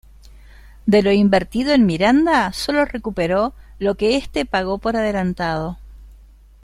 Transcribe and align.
De 0.87 1.03
lo 1.03 1.11
invertido 1.11 1.73
en 1.75 1.85
Miranda, 1.85 2.51
solo 2.53 2.85
recuperó 2.85 3.53
lo 3.77 3.93
que 3.97 4.17
este 4.17 4.47
pagó 4.47 4.79
por 4.79 4.97
adelantado. 4.97 5.77